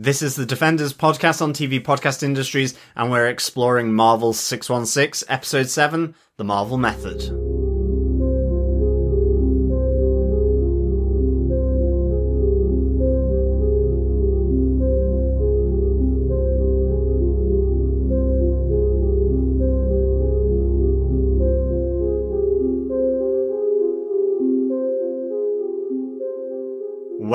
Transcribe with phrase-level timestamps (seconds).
[0.00, 5.68] This is the Defenders podcast on TV Podcast Industries, and we're exploring Marvel 616, Episode
[5.68, 7.57] 7, The Marvel Method.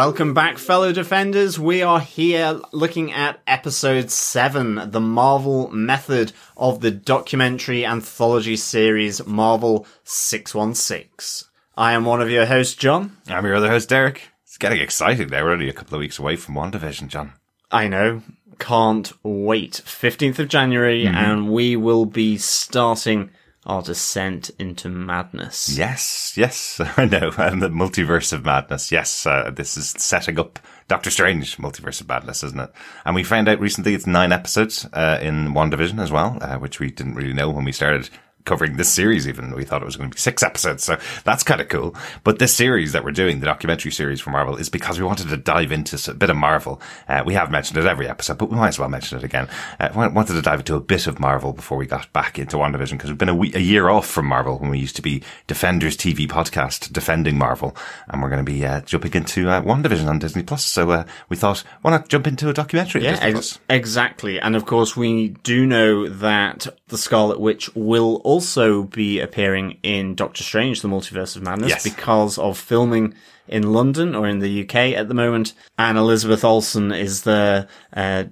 [0.05, 1.57] Welcome back, fellow defenders.
[1.57, 9.25] We are here looking at episode 7, the Marvel method of the documentary anthology series
[9.25, 11.49] Marvel 616.
[11.77, 13.15] I am one of your hosts, John.
[13.29, 14.23] I'm your other host, Derek.
[14.43, 15.41] It's getting exciting now.
[15.45, 17.31] We're only a couple of weeks away from WandaVision, John.
[17.71, 18.23] I know.
[18.59, 19.83] Can't wait.
[19.85, 21.15] 15th of January, mm-hmm.
[21.15, 23.29] and we will be starting
[23.65, 25.77] our descent into madness.
[25.77, 27.31] Yes, yes, I know.
[27.37, 28.91] And the multiverse of madness.
[28.91, 32.71] Yes, uh, this is setting up Doctor Strange multiverse of madness, isn't it?
[33.05, 36.79] And we found out recently it's nine episodes uh, in WandaVision as well, uh, which
[36.79, 38.09] we didn't really know when we started
[38.45, 39.53] covering this series even.
[39.55, 40.83] We thought it was going to be six episodes.
[40.83, 41.95] So that's kind of cool.
[42.23, 45.29] But this series that we're doing, the documentary series for Marvel, is because we wanted
[45.29, 46.81] to dive into a bit of Marvel.
[47.07, 49.47] Uh, we have mentioned it every episode, but we might as well mention it again.
[49.79, 52.57] Uh, we wanted to dive into a bit of Marvel before we got back into
[52.57, 55.01] WandaVision because we've been a, we- a year off from Marvel when we used to
[55.01, 57.75] be Defenders TV podcast defending Marvel.
[58.09, 60.65] And we're going to be uh, jumping into uh, WandaVision on Disney Plus.
[60.65, 63.03] So uh, we thought, why not jump into a documentary?
[63.03, 64.39] Yeah, ex- exactly.
[64.39, 70.15] And of course, we do know that the Scarlet Witch will also be appearing in
[70.15, 71.83] Doctor Strange, the Multiverse of Madness, Yes.
[71.83, 73.13] because of filming
[73.47, 75.53] in London or in the UK at the moment.
[75.77, 78.23] And Elizabeth Olsen is there, uh,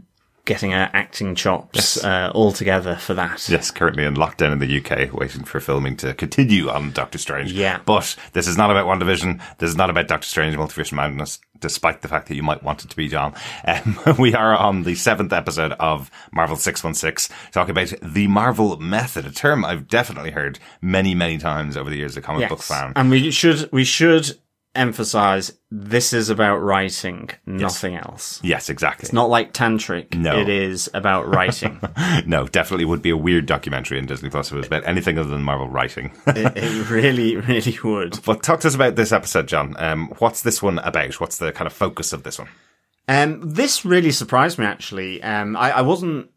[0.46, 2.04] getting her acting chops, Yes.
[2.04, 3.48] uh, all together for that.
[3.50, 7.52] Yes, currently in lockdown in the UK, waiting for filming to continue on Doctor Strange.
[7.52, 7.80] Yeah.
[7.86, 9.40] But this is not about WandaVision.
[9.60, 12.84] This is not about Doctor Strange Multiverse Madness, despite the fact that you might want
[12.84, 13.34] it to be, John.
[13.66, 19.26] Um, we are on the seventh episode of Marvel 616, talking about the Marvel method,
[19.26, 22.62] a term I've definitely heard many, many times over the years as a comic book
[22.64, 22.94] fan.
[22.96, 24.38] And we should, we should
[24.76, 28.40] emphasize this is about writing, nothing else.
[28.44, 29.06] yes, exactly.
[29.06, 30.16] It's not like tantric.
[30.16, 30.40] No.
[30.40, 31.80] It is about writing.
[32.26, 35.18] no, definitely would be a weird documentary in Disney Plus if it was about anything
[35.18, 36.14] other than Marvel writing.
[36.28, 38.20] it, it really, really would.
[38.26, 39.76] but talk to us about this episode, John.
[39.78, 41.20] Um, what's this one about?
[41.20, 42.50] What's the kind of focus of this one?
[43.08, 45.22] Um, this really surprised me actually.
[45.24, 46.30] Um, I, I wasn't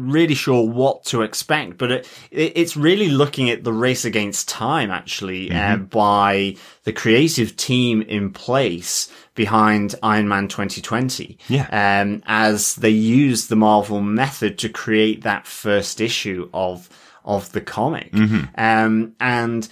[0.00, 4.48] really sure what to expect, but it, it, it's really looking at the race against
[4.48, 11.38] time actually, uh, by the creative team in place behind Iron Man 2020.
[11.48, 12.00] Yeah.
[12.02, 16.88] Um, as they use the Marvel method to create that first issue of,
[17.24, 18.12] of the comic.
[18.56, 19.68] Um, and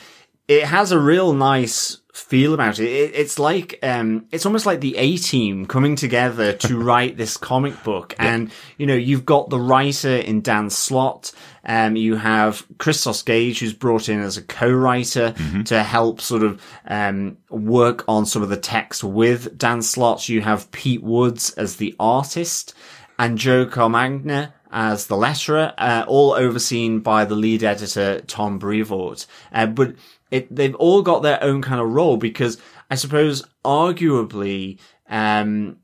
[0.46, 2.88] it has a real nice feel about it.
[2.88, 7.36] it it's like, um, it's almost like the A team coming together to write this
[7.36, 8.14] comic book.
[8.18, 11.32] And, you know, you've got the writer in Dan Slott.
[11.64, 15.34] Um, you have Christos Gage, who's brought in as a co-writer
[15.64, 20.28] to help sort of, um, work on some of the text with Dan Slott.
[20.28, 22.74] You have Pete Woods as the artist
[23.18, 29.26] and Joe Caramagna as the letterer, uh, all overseen by the lead editor, Tom Brevoort.
[29.52, 29.94] Uh, but
[30.30, 32.58] it, they've all got their own kind of role because
[32.90, 34.78] I suppose arguably,
[35.08, 35.78] um,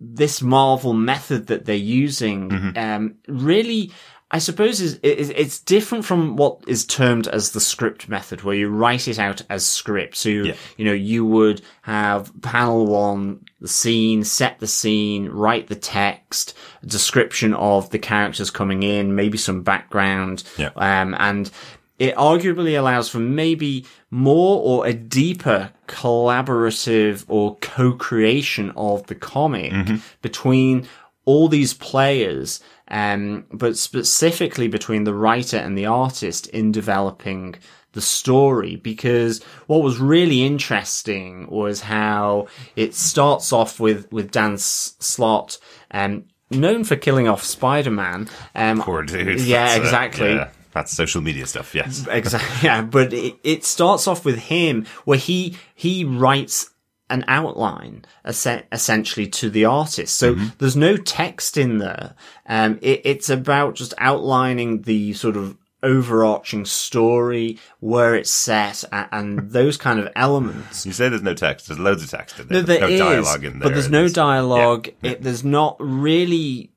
[0.00, 3.92] this Marvel method that they're using, um, really,
[4.34, 8.54] I suppose is, is, it's different from what is termed as the script method, where
[8.56, 10.16] you write it out as script.
[10.16, 10.54] So, you, Yeah.
[10.78, 16.56] you know, you would have panel one, the scene, set the scene, write the text,
[16.84, 20.44] description of the characters coming in, maybe some background.
[20.56, 20.70] Yeah.
[20.76, 21.50] Um, and
[21.98, 29.72] it arguably allows for maybe more or a deeper collaborative or co-creation of the comic
[30.20, 30.88] between
[31.24, 37.54] all these players, um, but specifically between the writer and the artist in developing
[37.92, 44.54] the story because what was really interesting was how it starts off with, with Dan
[44.54, 45.58] S- Slott,
[45.90, 48.28] um, known for killing off Spider-Man.
[48.54, 49.40] Um, Poor dude.
[49.46, 50.34] Yeah, That's, uh, exactly.
[50.34, 51.74] yeah, that's social media stuff.
[51.74, 52.06] Yes.
[52.10, 52.56] Exactly.
[52.68, 56.70] Yeah, but it, it starts off with him where he he writes
[57.12, 60.16] an outline essentially to the artist.
[60.16, 62.14] So there's no text in there.
[62.46, 69.08] Um, it, it's about just outlining the sort of overarching story, where it's set, and,
[69.12, 70.86] and those kind of elements.
[70.86, 71.66] You say there's no text.
[71.68, 72.60] There's loads of text in there.
[72.60, 73.68] No, There's no is, dialogue in there.
[73.68, 74.88] but there's no dialogue.
[75.02, 75.10] yeah.
[75.12, 76.70] It, there's not really.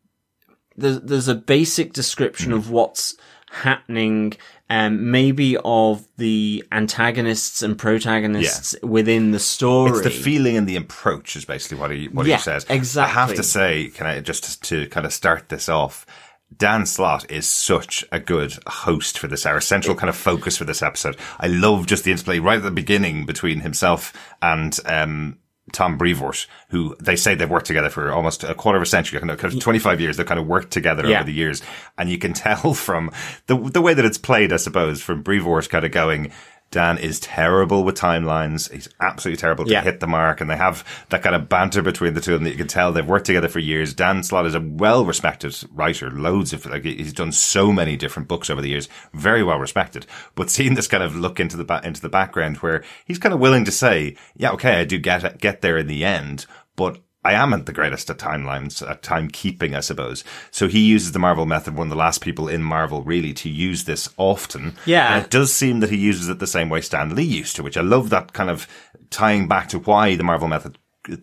[0.77, 2.57] There's there's a basic description Mm-hmm.
[2.59, 3.15] of what's
[3.63, 4.33] happening,
[4.69, 9.91] um, maybe of the antagonists and protagonists within the story.
[9.91, 12.65] It's the feeling and the approach is basically what he what Yeah, he says.
[12.69, 13.11] exactly.
[13.11, 16.05] I have to say, can I just to kind of start this off?
[16.55, 20.63] Dan Slott is such a good host for this, our central kind of focus for
[20.65, 21.17] this episode.
[21.39, 25.37] I love just the interplay right at the beginning between himself and, um,
[25.71, 29.19] Tom Brevoort, who they say they've worked together for almost a quarter of a century,
[29.19, 29.59] kind of, mm.
[29.59, 30.17] 25 years.
[30.17, 31.17] They've kind of worked together Yeah.
[31.17, 31.61] over the years.
[31.97, 33.11] And you can tell from
[33.47, 36.31] the, the way that it's played, I suppose, from Brevoort kind of going,
[36.75, 38.69] Dan is terrible with timelines.
[38.69, 39.81] He's absolutely terrible to Yeah.
[39.81, 40.41] hit the mark.
[40.41, 42.67] And they have that kind of banter between the two of them that you can
[42.67, 43.93] tell they've worked together for years.
[43.93, 46.11] Dan Slott is a well respected writer.
[46.11, 48.89] Loads of, like, he's done so many different books over the years.
[49.13, 50.05] Very well respected.
[50.35, 53.33] But seeing this kind of look into the, ba- into the background where he's kind
[53.33, 56.45] of willing to say, yeah, okay, I do get, get there in the end,
[56.75, 60.23] but I amn't the greatest at timelines, at timekeeping, I suppose.
[60.51, 63.49] So he uses the Marvel method, one of the last people in Marvel really to
[63.49, 64.75] use this often.
[64.85, 65.15] Yeah.
[65.15, 67.63] And it does seem that he uses it the same way Stan Lee used to,
[67.63, 68.67] which I love that kind of
[69.09, 70.77] tying back to why the Marvel method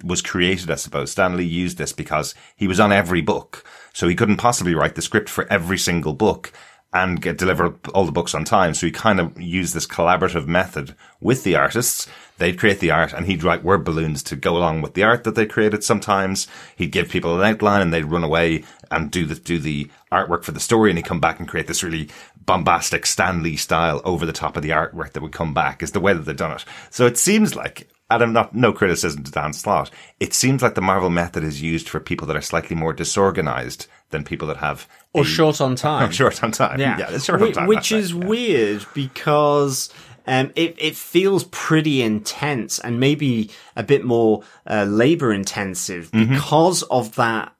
[0.04, 1.12] was created, I suppose.
[1.12, 3.64] Stan Lee used this because he was on every book.
[3.92, 6.52] So he couldn't possibly write the script for every single book
[6.92, 8.74] and get deliver all the books on time.
[8.74, 12.06] So he kind of used this collaborative method with the artists.
[12.38, 15.24] They'd create the art and he'd write word balloons to go along with the art
[15.24, 16.48] that they created sometimes.
[16.76, 20.44] He'd give people an outline and they'd run away and do the, do the artwork
[20.44, 22.08] for the story and he'd come back and create this really
[22.44, 25.92] bombastic Stan Lee style over the top of the artwork that would come back is
[25.92, 26.64] the way that they've done it.
[26.90, 29.90] So it seems like and I'm not, no criticism to Dan Slott.
[30.20, 33.86] It seems like the Marvel method is used for people that are slightly more disorganized
[34.10, 36.10] than people that have or a- short on time.
[36.10, 36.80] short on time.
[36.80, 37.66] Yeah, it's short Whi- on time.
[37.68, 38.28] which is right, yeah.
[38.28, 39.92] weird because
[40.26, 46.34] um, it it feels pretty intense and maybe a bit more uh, labor intensive Mm-hmm.
[46.34, 47.52] because of that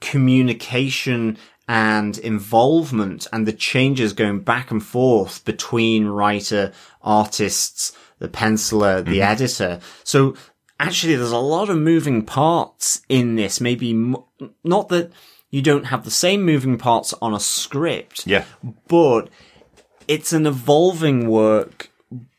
[0.00, 1.36] communication
[1.68, 6.72] and involvement and the changes going back and forth between writer,
[7.02, 9.32] artists, the penciler, the Mm-hmm.
[9.32, 9.80] editor.
[10.04, 10.34] So
[10.80, 13.60] actually there's a lot of moving parts in this.
[13.60, 14.16] Maybe m-
[14.64, 15.12] not that
[15.50, 18.44] you don't have the same moving parts on a script Yeah.
[18.88, 19.28] but
[20.06, 21.90] it's an evolving work,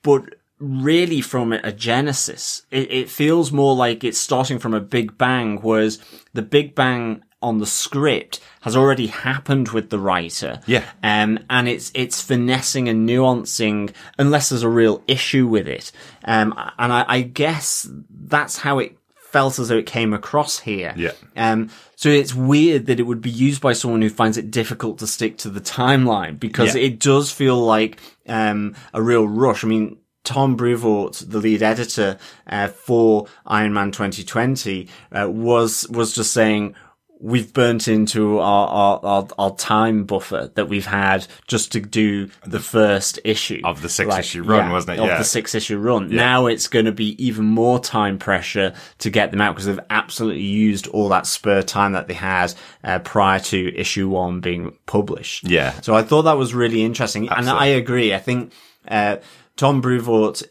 [0.03, 2.63] but really from a genesis.
[2.71, 5.99] It, it feels more like it's starting from a big bang, whereas
[6.33, 10.59] the big bang on the script has already happened with the writer.
[10.65, 10.83] Yeah.
[11.01, 15.91] Um, and it's, it's finessing and nuancing unless there's a real issue with it.
[16.25, 20.93] Um, and I, I guess that's how it felt as though it came across here.
[20.97, 21.11] Yeah.
[21.37, 24.97] Um, so it's weird that it would be used by someone who finds it difficult
[24.99, 26.81] to stick to the timeline because Yeah.
[26.81, 29.63] it does feel like, um, a real rush.
[29.63, 36.13] I mean, Tom Brevoort, the lead editor, uh, for Iron Man 2020, uh, was, was
[36.13, 36.75] just saying,
[37.21, 42.29] We've burnt into our, our, our, our time buffer that we've had just to do
[42.45, 45.01] the first issue Of the six issue run, wasn't it?
[45.01, 45.17] Of Yeah.
[45.17, 46.09] the six issue run.
[46.09, 49.79] Now it's going to be even more time pressure to get them out because they've
[49.89, 52.53] absolutely used all that spare time that they had
[52.85, 55.43] uh, prior to issue one being published.
[55.43, 55.71] Yeah.
[55.81, 57.27] So I thought that was really interesting.
[57.29, 58.13] And I agree.
[58.13, 58.53] I think,
[58.87, 59.17] uh,
[59.57, 60.41] Tom Brevoort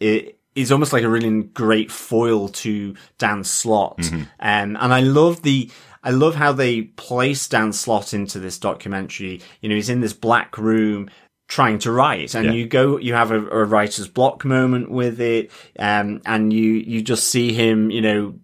[0.55, 3.97] is almost like a really great foil to Dan Slott.
[3.99, 4.17] Mm-hmm.
[4.17, 5.71] Um, and I love the,
[6.03, 9.41] I love how they place Dan Slott into this documentary.
[9.61, 11.11] You know, he's in this black room
[11.49, 12.53] trying to write and Yeah.
[12.53, 15.51] you go, you have a, a writer's block moment with it.
[15.79, 18.35] Um, and you, you just see him, you know,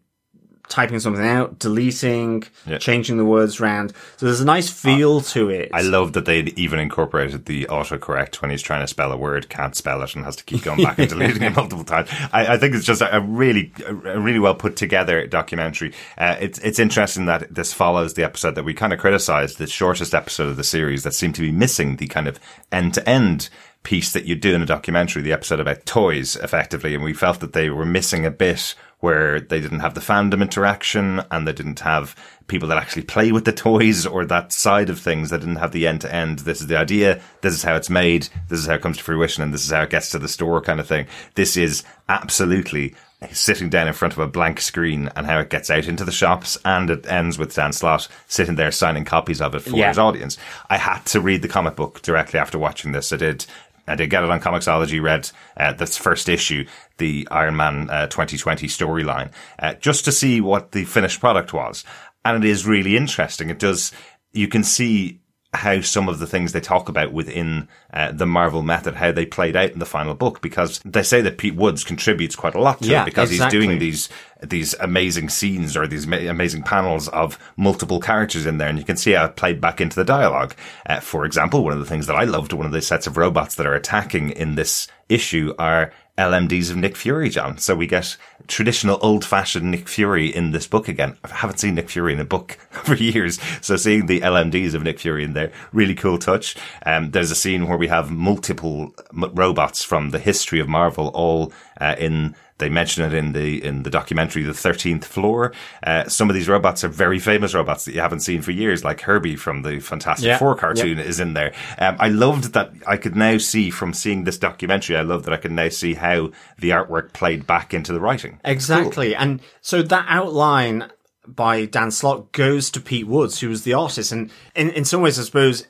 [0.68, 2.78] typing something out, deleting, Yeah.
[2.78, 3.92] changing the words around.
[4.16, 5.70] So there's a nice feel to it.
[5.74, 9.48] I love that they'd even incorporated the autocorrect when he's trying to spell a word,
[9.48, 12.08] can't spell it, and has to keep going back and deleting it multiple times.
[12.32, 15.92] I, I think it's just a, a really, a really well put together documentary.
[16.16, 19.66] Uh, it's it's interesting that this follows the episode that we kind of criticized, the
[19.66, 22.40] shortest episode of the series that seemed to be missing the kind of
[22.72, 23.48] end to end
[23.84, 27.38] piece that you do in a documentary, the episode about toys, effectively, and we felt
[27.40, 31.52] that they were missing a bit where they didn't have the fandom interaction and they
[31.52, 35.28] didn't have people that actually play with the toys or that side of things.
[35.28, 36.40] They didn't have the end to end.
[36.40, 37.20] This is the idea.
[37.42, 38.28] This is how it's made.
[38.48, 40.28] This is how it comes to fruition and this is how it gets to the
[40.28, 41.06] store kind of thing.
[41.34, 42.94] This is absolutely
[43.32, 46.12] sitting down in front of a blank screen and how it gets out into the
[46.12, 49.88] shops and it ends with Dan Slott sitting there signing copies of it for Yeah.
[49.88, 50.36] his audience.
[50.68, 53.12] I had to read the comic book directly after watching this.
[53.12, 53.46] I did.
[53.86, 56.66] I did get it on Comixology, read uh, this first issue,
[56.98, 61.84] the Iron Man uh, 2020 storyline, uh, just to see what the finished product was.
[62.24, 63.50] And it is really interesting.
[63.50, 63.92] It does,
[64.32, 65.20] you can see
[65.54, 69.24] how some of the things they talk about within uh, the Marvel method, how they
[69.26, 72.60] played out in the final book, because they say that Pete Woods contributes quite a
[72.60, 73.58] lot to Yeah, it because exactly.
[73.58, 74.08] he's doing these
[74.42, 78.84] these amazing scenes or these ma- amazing panels of multiple characters in there, and you
[78.84, 80.54] can see how it played back into the dialogue.
[80.84, 83.16] Uh, for example, one of the things that I loved, one of the sets of
[83.16, 87.58] robots that are attacking in this issue are LMDs of Nick Fury, John.
[87.58, 88.16] So we get
[88.46, 91.16] traditional old fashioned Nick Fury in this book again.
[91.24, 93.40] I haven't seen Nick Fury in a book for years.
[93.60, 96.56] So seeing the LMDs of Nick Fury in there, really cool touch.
[96.86, 101.52] Um, there's a scene where we have multiple robots from the history of Marvel all
[101.80, 105.52] uh, in they mention it in the in the documentary, the Thirteenth Floor.
[105.82, 108.84] Uh, some of these robots are very famous robots that you haven't seen for years,
[108.84, 111.52] like Herbie from the Fantastic Yeah, Four cartoon is in there.
[111.78, 114.96] Um, I loved that I could now see from seeing this documentary.
[114.96, 118.40] I love that I can now see how the artwork played back into the writing.
[118.44, 119.14] Exactly.
[119.14, 120.90] And so that outline
[121.26, 124.12] by Dan Slott goes to Pete Woods, who was the artist.
[124.12, 125.66] And in, in some ways, I suppose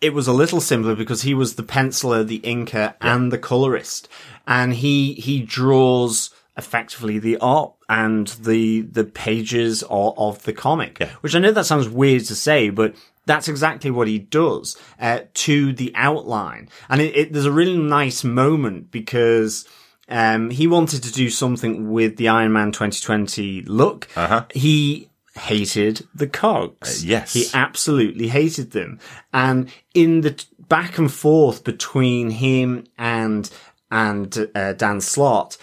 [0.00, 4.08] it was a little simpler because he was the penciler, the inker, and the colorist.
[4.46, 10.98] And he, he draws effectively the art and the, the pages of, of the comic,
[11.00, 11.10] Yeah.
[11.20, 12.94] which I know that sounds weird to say, but
[13.24, 16.68] that's exactly what he does, uh, to the outline.
[16.88, 19.66] And it, it, there's a really nice moment because,
[20.08, 24.08] um, he wanted to do something with the Iron Man 2020 look.
[24.16, 24.44] Uh-huh.
[24.52, 27.02] He hated the cogs.
[27.02, 27.32] Uh, yes.
[27.32, 28.98] He absolutely hated them.
[29.32, 33.48] And in the t- back and forth between him and,
[33.92, 35.56] and, uh, Dan Slott,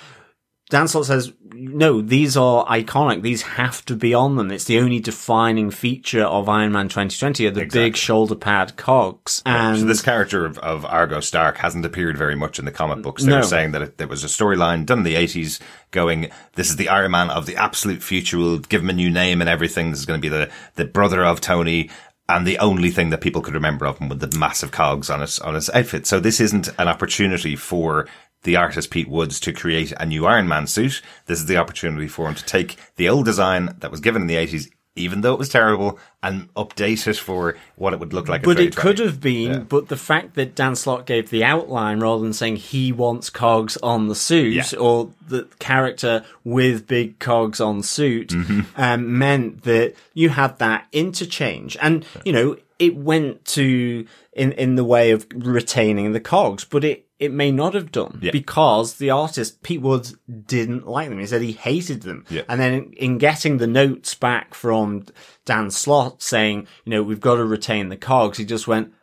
[0.70, 3.24] Dan Slott says, no, these are iconic.
[3.24, 4.52] These have to be on them.
[4.52, 9.42] It's the only defining feature of Iron Man 2020 are the big shoulder pad cogs.
[9.48, 13.02] And So this character of, of Arno Stark hasn't appeared very much in the comic
[13.02, 13.24] books.
[13.24, 13.38] They No.
[13.38, 15.60] were saying that it, there was a storyline done in the 80s
[15.90, 18.38] going, this is the Iron Man of the absolute future.
[18.38, 19.90] We'll give him a new name and everything.
[19.90, 21.90] This is going to be the, the brother of Tony.
[22.30, 25.22] And the only thing that people could remember of him with the massive cogs on
[25.22, 26.06] his, on his outfit.
[26.06, 28.08] So this isn't an opportunity for
[28.44, 31.02] the artist Pete Woods to create a new Iron Man suit.
[31.26, 34.28] This is the opportunity for him to take the old design that was given in
[34.28, 34.70] the 80s,
[35.00, 38.44] even though it was terrible, and update it for what it would look like.
[38.44, 39.60] But it could have been, Yeah.
[39.60, 43.78] but the fact that Dan Slott gave the outline rather than saying he wants cogs
[43.78, 44.78] on the suit Yeah.
[44.80, 48.62] or the character with big cogs on suit Mm-hmm.
[48.76, 51.78] um, meant that you had that interchange.
[51.82, 56.84] And, you know, it went to in, in the way of retaining the cogs, but
[56.84, 58.32] it, it may not have done Yeah.
[58.32, 61.20] because the artist, Pete Woods, didn't like them.
[61.20, 62.26] He said he hated them.
[62.30, 62.44] Yeah.
[62.48, 65.06] And then in, in getting the notes back from
[65.46, 68.94] Dan Slott saying, you know, we've got to retain the cogs, he just went,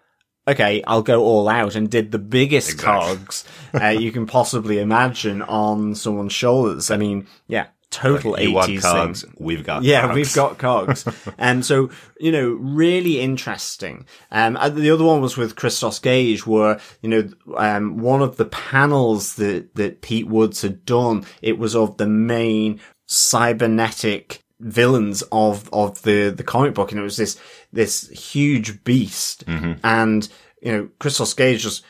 [0.49, 3.17] okay, I'll go all out and did the biggest Exactly.
[3.17, 3.45] cogs
[3.75, 6.91] uh, you can possibly imagine on someone's shoulders.
[6.91, 9.35] I mean, yeah, total want 80s cogs, thing.
[9.39, 10.15] we've got Yeah, cogs.
[10.15, 11.05] we've got cogs.
[11.39, 11.91] and so,
[12.21, 14.07] you know, really interesting.
[14.31, 18.45] Um, the other one was with Christos Gage where, you know, um, one of the
[18.47, 25.69] panels that, that Pete Woods had done, it was of the main cybernetic villains of,
[25.73, 26.91] of the, the comic book.
[26.93, 27.39] And it was this,
[27.73, 29.45] this huge beast.
[29.83, 30.29] And,
[30.63, 31.85] you know, Christos Gage just,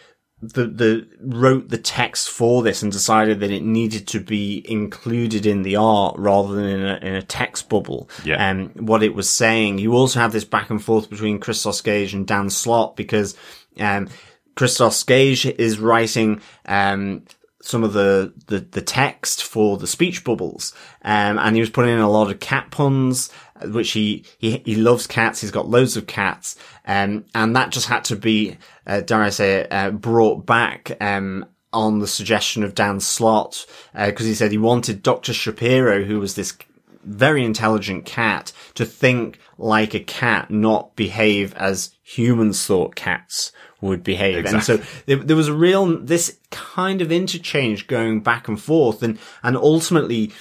[0.54, 5.46] the, the wrote the text for this and decided that it needed to be included
[5.46, 8.08] in the art rather than in a, in a text bubble.
[8.24, 8.50] Yeah.
[8.50, 9.78] Um, what it was saying.
[9.78, 13.36] You also have this back and forth between Christos Gage and Dan Slott because,
[13.78, 14.08] um,
[14.54, 17.22] Christos Gage is writing, um,
[17.66, 20.72] some of the, the, the text for the speech bubbles.
[21.02, 23.30] Um, and he was putting in a lot of cat puns,
[23.60, 25.40] which he, he, he loves cats.
[25.40, 26.56] He's got loads of cats.
[26.86, 28.56] Um, and that just had to be,
[28.86, 34.12] uh, dare I say uh, brought back, um, on the suggestion of Dan Slott, uh,
[34.12, 35.32] cause he said he wanted Dr.
[35.32, 36.56] Shapiro, who was this
[37.02, 44.02] very intelligent cat, to think like a cat, not behave as humans thought cats would
[44.02, 44.46] behave.
[44.46, 49.02] And so there, there was a real, this kind of interchange going back and forth
[49.02, 50.32] and, and ultimately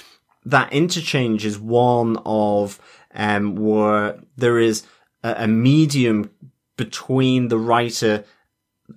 [0.44, 2.80] that interchange is one of,
[3.14, 4.84] um, where there is
[5.22, 6.30] a, a medium
[6.76, 8.24] between the writer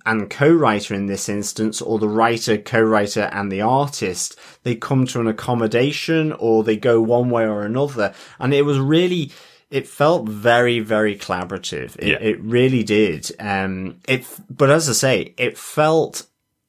[0.06, 5.20] and co-writer in this instance, or the writer, co-writer, and the artist, they come to
[5.20, 8.14] an accommodation or they go one way or another.
[8.38, 9.32] And it was really,
[9.70, 11.96] it felt very, very collaborative.
[11.98, 12.18] It, Yeah.
[12.20, 13.30] it really did.
[13.38, 16.26] Um, it, but as I say, it felt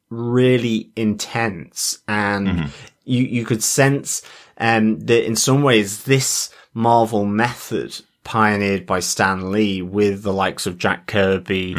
[0.10, 2.72] really intense and
[3.06, 4.22] you, you could sense,
[4.58, 10.68] um, that in some ways this Marvel method pioneered by Stan Lee with the likes
[10.68, 11.76] of Jack Kirby,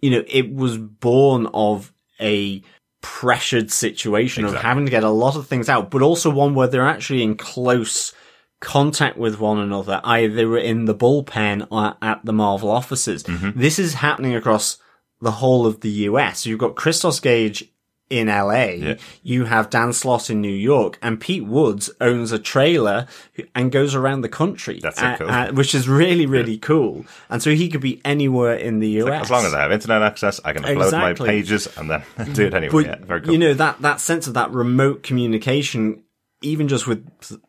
[0.00, 2.62] you know, it was born of a
[3.00, 6.66] pressured situation of having to get a lot of things out, but also one where
[6.68, 8.12] they're actually in close
[8.60, 13.22] contact with one another, either in the bullpen or at the Marvel offices.
[13.24, 13.58] Mm-hmm.
[13.60, 14.78] This is happening across
[15.20, 16.40] the whole of the US.
[16.40, 17.64] So you've got Christos Gage
[18.08, 18.94] in LA, Yeah.
[19.24, 23.08] you have Dan Slott in New York, and Pete Woods owns a trailer
[23.52, 24.78] and goes around the country.
[24.80, 25.28] That's so uh, cool.
[25.28, 27.04] uh, which is really, really cool.
[27.28, 29.24] And so he could be anywhere in the US.
[29.24, 31.26] As long as I have internet access, I can upload Exactly.
[31.26, 32.70] my pages and then do it anyway.
[32.72, 33.32] But yeah, very cool.
[33.32, 36.04] you know that that sense of that remote communication,
[36.42, 37.06] even just with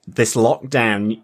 [0.07, 1.21] this lockdown,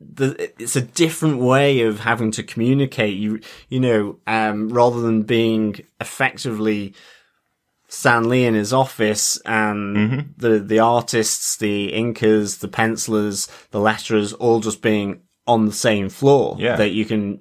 [0.00, 3.16] the, it's a different way of having to communicate.
[3.16, 6.94] You you know, um, rather than being effectively
[7.88, 10.20] Stan Lee in his office and Mm-hmm.
[10.36, 16.08] the the artists, the inkers, the pencilers, the letterers, all just being on the same
[16.08, 16.56] floor.
[16.58, 16.76] Yeah.
[16.76, 17.40] that you can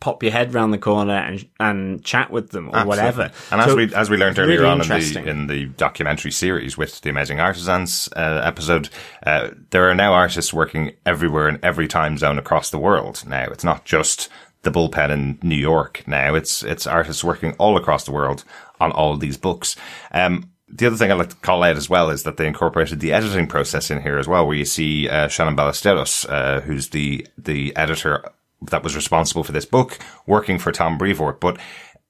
[0.00, 2.88] pop your head round the corner and and chat with them or Absolutely.
[2.88, 3.30] whatever.
[3.50, 6.78] And as we as we learned really earlier on in the in the documentary series
[6.78, 8.90] with the Amazing Artisans uh, episode,
[9.26, 13.24] uh, there are now artists working everywhere in every time zone across the world.
[13.26, 14.28] Now it's not just
[14.62, 16.04] the bullpen in New York.
[16.06, 18.44] Now it's it's artists working all across the world
[18.80, 19.76] on all these books.
[20.12, 23.00] Um, the other thing I'd like to call out as well is that they incorporated
[23.00, 26.90] the editing process in here as well, where you see uh, Shannon Ballesteros, uh, who's
[26.90, 28.30] the the editor
[28.62, 31.40] that was responsible for this book, working for Tom Brevoort.
[31.40, 31.58] But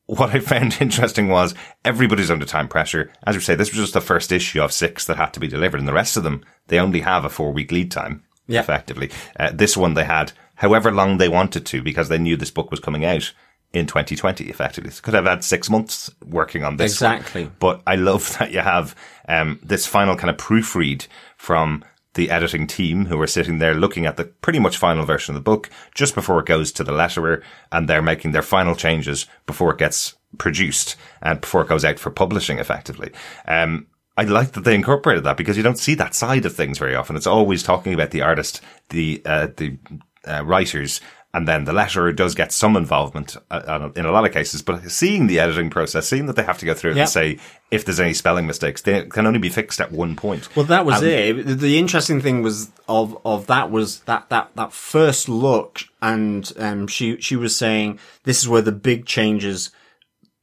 [0.06, 3.10] what I found interesting was everybody's under time pressure.
[3.26, 5.48] As we say, this was just the first issue of six that had to be
[5.48, 8.24] delivered, and the rest of them they only have a four week lead time.
[8.50, 8.60] Yeah.
[8.60, 9.10] effectively.
[9.38, 12.70] Uh, this one they had however long they wanted to because they knew this book
[12.70, 13.30] was coming out
[13.74, 14.48] in 2020.
[14.48, 16.98] Effectively, so could have had six months working on this.
[16.98, 17.16] one.
[17.16, 17.50] Exactly.
[17.58, 18.96] But I love that you have
[19.28, 21.84] um, this final kind of proofread from
[22.18, 25.40] the editing team who are sitting there looking at the pretty much final version of
[25.40, 29.26] the book just before it goes to the letterer and they're making their final changes
[29.46, 33.12] before it gets produced and before it goes out for publishing effectively.
[33.46, 36.76] Um, I like that they incorporated that because you don't see that side of things
[36.76, 37.14] very often.
[37.14, 39.78] It's always talking about the artist, the, uh, the,
[40.26, 41.00] uh, writers,
[41.34, 44.90] and then the letterer does get some involvement uh, in a lot of cases, but
[44.90, 47.02] seeing the editing process, seeing that they have to go through it Yep.
[47.04, 47.38] and say
[47.70, 50.48] if there's any spelling mistakes, they can only be fixed at one point.
[50.56, 51.58] Well, that was And- it.
[51.60, 56.86] The- interesting thing was of of that was that that that first look, and um,
[56.86, 59.70] she she was saying this is where the big changes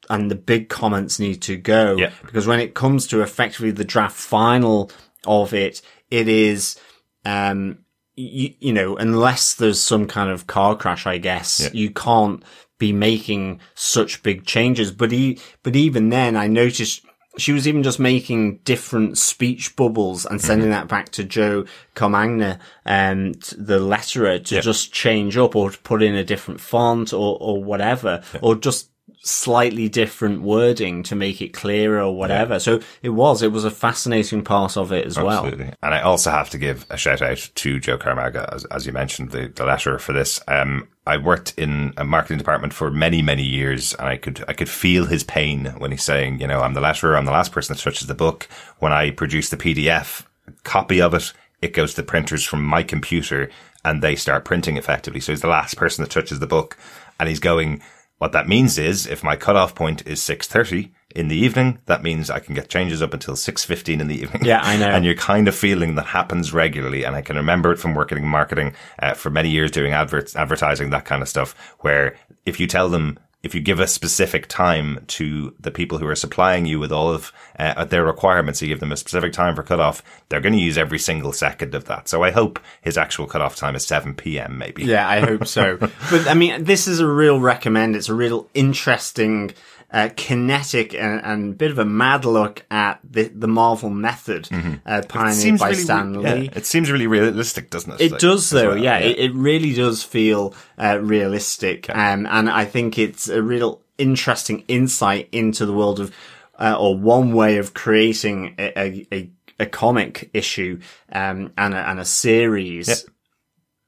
[0.07, 2.11] and the big comments need to go Yeah.
[2.23, 4.91] because when it comes to effectively the draft final
[5.25, 6.79] of it, it is.
[7.25, 7.79] Um,
[8.15, 11.69] you, you know, unless there's some kind of car crash, I guess Yeah.
[11.73, 12.43] you can't
[12.77, 14.91] be making such big changes.
[14.91, 17.01] But e- but even then, I noticed
[17.37, 20.47] she was even just making different speech bubbles and mm-hmm.
[20.47, 25.71] sending that back to Joe Caramagna, um, and the letterer to just change up or
[25.71, 28.89] to put in a different font or, or whatever, or just
[29.25, 32.59] slightly different wording to make it clearer or whatever.
[32.59, 35.45] So it was, it was a fascinating part of it as well.
[35.45, 35.73] Absolutely.
[35.81, 38.93] And I also have to give a shout out to Joe Caramagna, as, as you
[38.93, 40.39] mentioned, the, the letterer for this.
[40.47, 44.53] Um, I worked in a marketing department for many, many years and I could, I
[44.53, 47.51] could feel his pain when he's saying, you know, I'm the letterer, I'm the last
[47.51, 48.47] person that touches the book.
[48.77, 50.23] When I produce the PDF
[50.63, 51.33] copy of it,
[51.63, 53.49] it goes to the printers from my computer
[53.83, 55.19] and they start printing effectively.
[55.19, 56.77] So he's the last person that touches the book
[57.19, 57.81] and he's going,
[58.17, 62.29] what that means is if my cutoff point is 6.30 in the evening, that means
[62.29, 64.45] I can get changes up until 6.15 in the evening.
[64.45, 64.87] Yeah, I know.
[64.89, 67.03] and you're kind of feeling that happens regularly.
[67.03, 70.35] And I can remember it from working in marketing uh, for many years doing adverts,
[70.35, 74.47] advertising, that kind of stuff, where if you tell them, if you give a specific
[74.47, 78.67] time to the people who are supplying you with all of uh, their requirements, you
[78.67, 81.85] give them a specific time for cutoff, they're going to use every single second of
[81.85, 82.07] that.
[82.07, 84.57] So I hope his actual cutoff time is 7 p.m.
[84.57, 84.83] maybe.
[84.83, 85.77] Yeah, I hope so.
[86.09, 87.95] but I mean, this is a real recommend.
[87.95, 89.53] It's a real interesting,
[89.95, 94.49] uh, kinetic and, and bit of a mad look at the, the Marvel method,
[94.85, 96.49] uh, pioneered by really, Stan yeah, Lee.
[96.53, 98.01] it seems really realistic, doesn't it?
[98.01, 102.49] It Like, does though, well, yeah, It, it really does feel uh, realistic, um, and
[102.49, 106.11] I think it's a real interesting insight into the world of,
[106.59, 109.29] uh, or one way of creating a a, a,
[109.61, 110.81] a comic issue
[111.13, 112.89] um, and a, and a series.
[112.89, 113.11] Yeah.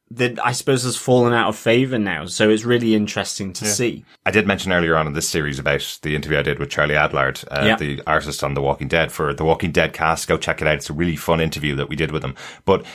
[0.09, 4.05] That I suppose has fallen out of favor now, so it's really interesting to see.
[4.25, 6.95] I did mention earlier on in this series about the interview I did with Charlie
[6.95, 7.75] Adlard, uh, Yeah.
[7.75, 10.29] the artist on The Walking Dead for The Walking Dead cast.
[10.29, 10.75] Go check it out.
[10.75, 12.35] It's a really fun interview that we did with him.
[12.63, 12.85] But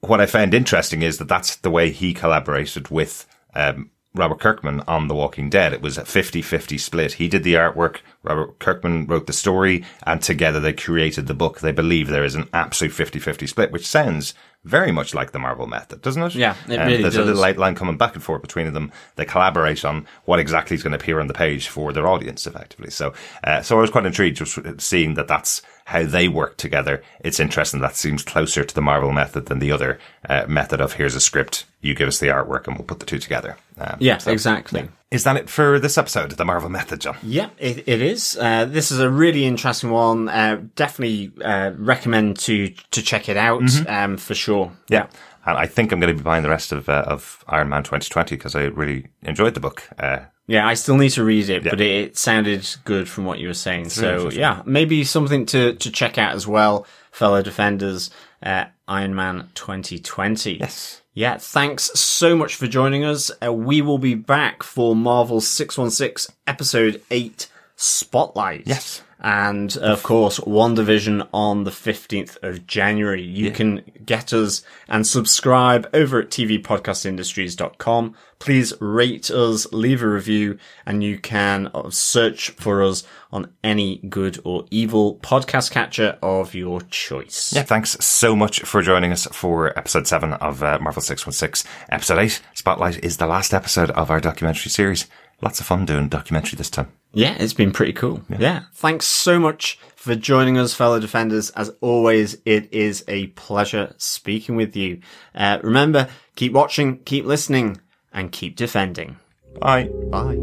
[0.00, 4.80] what I found interesting is that that's the way he collaborated with, um, Robert Kirkman
[4.88, 5.72] on The Walking Dead.
[5.72, 7.12] It was a 50-50 split.
[7.14, 7.98] He did the artwork.
[8.22, 11.60] Robert Kirkman wrote the story and together they created the book.
[11.60, 15.66] They believe there is an absolute 50-50 split, which sounds very much like the Marvel
[15.66, 16.34] method, doesn't it?
[16.36, 17.24] Yeah, it Um, really there's does.
[17.24, 18.92] a little outline coming back and forth between them.
[19.16, 22.46] They collaborate on what exactly is going to appear on the page for their audience,
[22.46, 22.90] effectively.
[22.90, 23.12] So,
[23.44, 27.02] uh, so I was quite intrigued just seeing that that's how they work together.
[27.20, 27.80] It's interesting.
[27.80, 29.98] That seems closer to the Marvel method than the other
[30.28, 33.06] uh, method of here's a script, you give us the artwork, and we'll put the
[33.06, 33.56] two together.
[33.78, 34.88] Um, Yeah, so- exactly.
[35.12, 37.16] Is that it for this episode, of the Marvel method, John?
[37.22, 38.36] Yeah, it, it is.
[38.40, 40.28] Uh, this is a really interesting one.
[40.28, 44.72] Uh, definitely uh, recommend to to check it out um, for sure.
[44.88, 45.06] Yeah.
[45.44, 47.82] And I think I'm going to be buying the rest of uh, of Iron Man
[47.82, 49.82] 2020 because I really enjoyed the book.
[49.98, 53.38] Uh, Yeah, I still need to read it, but it, it sounded good from what
[53.38, 53.90] you were saying.
[53.90, 54.40] So interesting.
[54.40, 58.10] yeah, maybe something to, to check out as well, fellow defenders,
[58.42, 60.54] uh, Iron Man 2020.
[60.54, 61.02] Yes.
[61.14, 63.30] Yeah, thanks so much for joining us.
[63.44, 68.62] Uh, we will be back for Marvel 616 episode 8 Spotlight.
[68.66, 69.02] Yes.
[69.22, 73.22] And of course, WandaVision on the 15th of January.
[73.22, 78.16] You can get us and subscribe over at tvpodcastindustries.com.
[78.40, 84.40] Please rate us, leave a review, and you can search for us on any good
[84.42, 87.52] or evil podcast catcher of your choice.
[87.54, 91.70] Yeah, thanks so much for joining us for episode 7 of uh, Marvel 616.
[91.90, 95.06] Episode 8, Spotlight, is the last episode of our documentary series.
[95.42, 96.92] Lots of fun doing documentary this time.
[97.12, 98.22] Yeah, it's been pretty cool.
[98.38, 98.62] Yeah.
[98.74, 101.50] Thanks so much for joining us, fellow defenders.
[101.50, 105.00] As always, it is a pleasure speaking with you.
[105.34, 107.80] Uh, remember, keep watching, keep listening,
[108.12, 109.16] and keep defending.
[109.60, 109.90] Bye.
[110.10, 110.38] Bye.